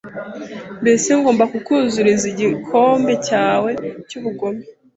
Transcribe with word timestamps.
Mbese 0.81 1.07
ngomba 1.19 1.43
kukuzuriza 1.51 2.25
igikombe 2.33 3.13
cyawe 3.27 3.71
cy'ubugome 4.07 4.63